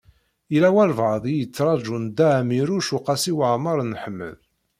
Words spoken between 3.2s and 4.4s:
Waɛmer n Ḥmed.